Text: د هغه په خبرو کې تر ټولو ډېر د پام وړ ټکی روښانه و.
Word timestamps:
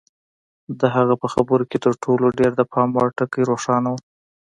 د 0.79 0.81
هغه 0.95 1.13
په 1.21 1.27
خبرو 1.33 1.63
کې 1.69 1.77
تر 1.85 1.93
ټولو 2.03 2.25
ډېر 2.39 2.51
د 2.55 2.61
پام 2.71 2.89
وړ 2.95 3.07
ټکی 3.17 3.41
روښانه 3.51 3.89
و. 3.91 3.95